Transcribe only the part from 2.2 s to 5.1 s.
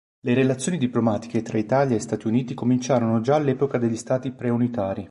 Uniti cominciarono già all'epoca degli Stati pre-unitari.